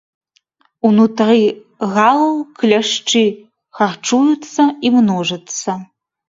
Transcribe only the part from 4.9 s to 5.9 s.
множацца.